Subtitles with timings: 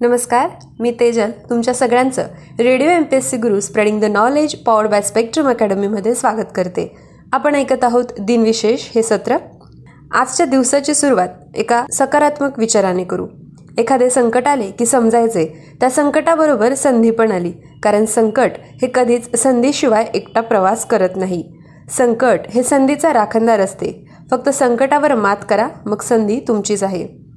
[0.00, 0.48] नमस्कार
[0.80, 2.22] मी तेजल तुमच्या सगळ्यांचं
[2.58, 6.96] radio M P S C Guru spreading the knowledge powered by spectrum अकॅडमीमध्ये स्वागत करते.
[7.32, 9.36] आपण ऐकत आहोत दिनविशेष हे सत्र.
[10.14, 13.26] आजच्या दिवसाची सुरुवात एका सकारात्मक विचाराने करू.
[13.78, 17.52] एखादे संकट आले की समजायचे त्या संकटाबरोबर संधी पण आली
[17.82, 18.50] कारण संकट
[18.82, 21.44] हे कधीच संधीशिवाय एकटा प्रवास करत नाही.
[21.90, 24.06] संकट हे संधीचा राखणदार असते.
[24.30, 27.27] फक्त संकटावर मात करा मग संधी तुमचीच आहे.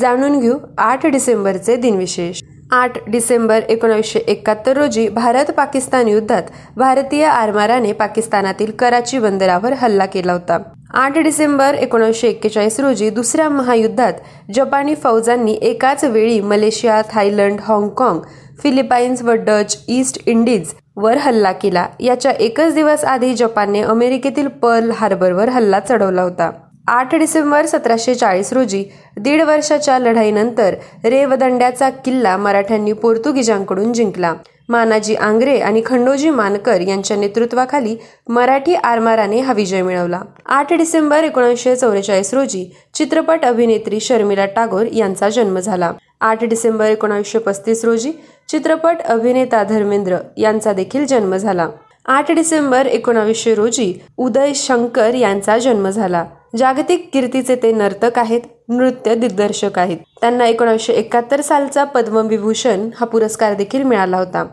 [0.00, 2.42] जाणून घेऊ आठ डिसेंबरचे दिनविशेष.
[2.72, 6.42] आठ डिसेंबर एकोणीसशे एकाहत्तर रोजी भारत पाकिस्तान युद्धात
[6.76, 10.58] भारतीय आरमाराने पाकिस्तानातील कराची बंदरावर हल्ला केला होता.
[10.94, 14.12] आठ डिसेंबर एकोणीसशे एक्केचाळीस रोजी दुसऱ्या महायुद्धात
[14.54, 18.20] जपानी फौजांनी एकाच वेळी मलेशिया थायलंड हाँगकाँग
[18.62, 21.86] फिलिपाईन्स व डच ईस्ट इंडिज वर हल्ला केला.
[22.00, 26.50] याच्या एकच दिवस आधी जपानने अमेरिकेतील पर्ल हार्बरवर हल्ला चढवला होता.
[26.88, 28.84] आठ डिसेंबर सतराशे चाळीस रोजी
[29.16, 34.34] दीड वर्षाच्या लढाईनंतर रेवदंड्याचा किल्ला मराठ्यांनी पोर्तुगीजांकडून जिंकला.
[34.68, 37.96] मानाजी आंग्रे आणि खंडोजी मानकर यांच्या नेतृत्वाखाली
[38.28, 40.20] मराठी आरमाराने हा विजय मिळवला.
[40.46, 45.92] आठ डिसेंबर एकोणीसशे चौवेचाळीस रोजी चित्रपट अभिनेत्री शर्मिला टागोर यांचा जन्म झाला.
[46.20, 48.12] आठ डिसेंबर एकोणीसशे पस्तीस रोजी
[48.48, 51.68] चित्रपट अभिनेता धर्मेंद्र यांचा देखील जन्म झाला.
[52.06, 56.24] आठ डिसेंबर एकोणावीसशे रोजी उदय शंकर यांचा जन्म झाला.
[56.58, 59.98] जागतिक कीर्तीचे ते नर्तक आहेत नृत्य दिग्दर्शक आहेत.
[60.20, 64.44] त्यांना एकोणीसशे एकाहत्तर सालचा पद्मविभूषण हा पुरस्कार देखील मिळाला होता.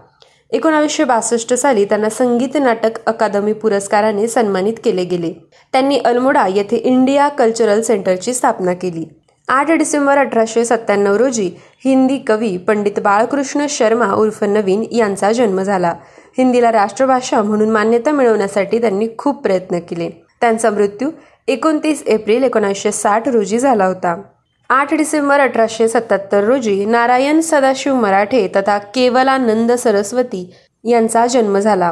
[0.51, 5.33] एकोणावीसशे बासष्ट साली त्यांना संगीत नाटक अकादमी पुरस्काराने सन्मानित केले गेले.
[5.71, 9.05] त्यांनी अल्मोडा येथे इंडिया कल्चरल सेंटरची स्थापना केली.
[9.47, 11.49] आठ डिसेंबर अठराशे सत्त्याण्णव रोजी
[11.85, 15.93] हिंदी कवी पंडित बाळकृष्ण शर्मा उर्फ नवीन यांचा जन्म झाला.
[16.37, 20.28] हिंदीला राष्ट्रभाषा म्हणून मान्यता मिळवण्यासाठी त्यांनी खूप प्रयत्न केले.
[20.41, 21.09] त्यांचा मृत्यू
[21.47, 24.21] एकोणतीस एप्रिल एकोणीसशे साठ रोजी झाला होता.
[24.69, 31.91] आठ डिसेंबर अठराशे सत्याहत्तर रोजी नारायण सदाशिव मराठे तथा केवलानंद सरस्वती यांचा जन्म झाला.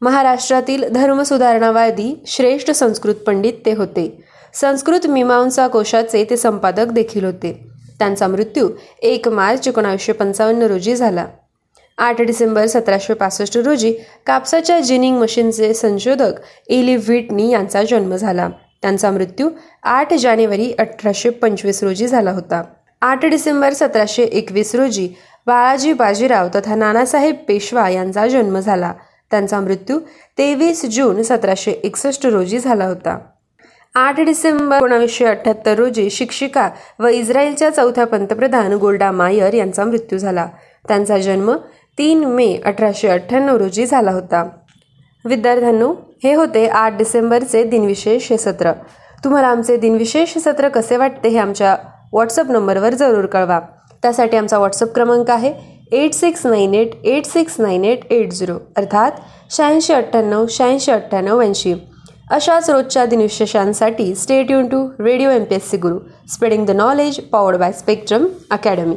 [0.00, 4.24] महाराष्ट्रातील धर्मसुधारणावादी श्रेष्ठ संस्कृत पंडित ते होते.
[4.54, 7.66] संस्कृत मीमांसा कोशाचे ते संपादक देखील होते.
[7.98, 8.68] त्यांचा मृत्यू
[9.02, 11.26] एक मार्च एकोणावीसशे पंचावन्न रोजी झाला.
[11.98, 13.92] आठ डिसेंबर सतराशे पासष्ट रोजी
[14.26, 18.48] कापसाच्या जिनिंग मशीनचे संशोधक एली व्हिटनी यांचा जन्म झाला.
[18.82, 19.48] त्यांचा मृत्यू
[19.82, 22.62] आठ जानेवारी अठराशे पंचवीस रोजी झाला होता.
[23.02, 25.08] आठ डिसेंबर सतराशे एकवीस रोजी
[25.46, 28.92] बाळाजी बाजीराव तथा नानासाहेब पेशवा यांचा जन्म झाला.
[29.30, 29.98] त्यांचा मृत्यू
[30.38, 33.18] तेवीस जून सतराशे एकसष्ट रोजी झाला होता.
[33.94, 36.68] आठ डिसेंबर एकोणावीसशे अठ्ठ्याहत्तर रोजी शिक्षिका
[36.98, 40.46] व इस्रायलच्या चौथ्या पंतप्रधान गोल्डा मायर यांचा मृत्यू झाला.
[40.88, 41.52] त्यांचा जन्म
[41.98, 44.42] तीन मे अठराशे अठ्ठ्याण्णव रोजी झाला होता.
[45.24, 45.92] विद्यार्थ्यांनो
[46.24, 48.72] हे होते आठ डिसेंबरचे दिनविशेष हे सत्र.
[49.24, 51.76] तुम्हाला आमचे दिनविशेष सत्र कसे वाटते हे आमच्या
[52.12, 53.60] व्हॉट्सअप नंबरवर जरूर कळवा.
[54.02, 55.52] त्यासाठी आमचा व्हॉट्सअप क्रमांक आहे
[55.92, 59.10] eight six nine eight eight six nine eight eight zero अर्थात
[59.50, 61.74] शहाऐंशी अठ्ठ्याण्णव शहाऐंशी अठ्ठ्याण्णव ऐंशी.
[62.30, 65.98] अशाच रोजच्या दिनविशेषांसाठी stay युन to radio M P S C Guru
[66.32, 68.96] spreading the knowledge powered by Spectrum Academy